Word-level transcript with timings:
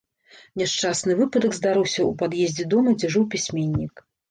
Няшчасны 0.61 1.17
выпадак 1.19 1.51
здарыўся 1.59 1.97
ў 1.97 2.11
пад'ездзе 2.23 2.67
дома, 2.75 2.97
дзе 2.99 3.13
жыў 3.19 3.31
пісьменнік. 3.37 4.07